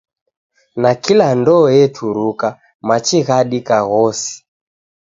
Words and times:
Nakila 0.81 1.27
ndoo 1.39 1.65
eturuka, 1.81 2.47
machi 2.87 3.17
ghadika 3.27 3.77
ghose. 3.89 4.27